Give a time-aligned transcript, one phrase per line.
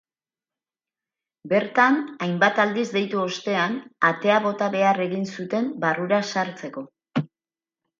[1.51, 3.79] Bertan hainbat aldiz deitu ostean,
[4.13, 6.89] atea bota behar egin zuten barrura sartzeko.